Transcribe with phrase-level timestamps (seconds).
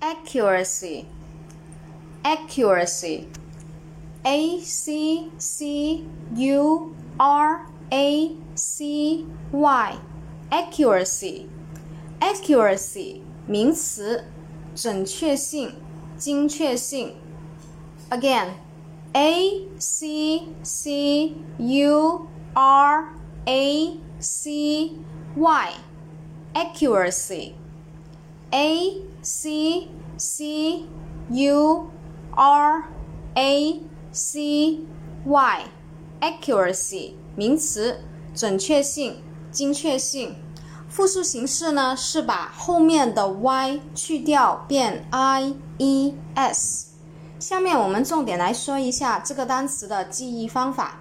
[0.00, 1.06] accuracy
[2.22, 3.26] accuracy
[4.24, 9.94] a c c u r a c y
[10.50, 11.46] accuracy
[12.20, 14.24] accuracy 名词，
[14.74, 15.74] 准确性、
[16.16, 17.14] 精确性。
[18.10, 18.54] Again,
[19.12, 24.92] a c c u r a c
[25.36, 25.72] y
[26.54, 27.52] accuracy
[28.51, 29.87] A c
[30.17, 30.85] c
[31.29, 31.87] u
[32.35, 32.83] r
[33.35, 33.81] a
[34.11, 34.79] c
[35.25, 35.63] y
[36.19, 37.99] accuracy 名词，
[38.33, 39.21] 准确性、
[39.51, 40.35] 精确性。
[40.89, 46.87] 复数形式呢是把后面的 y 去掉，变 i e s。
[47.39, 50.99] 下面我们重点来说一下这个单词的记忆方法。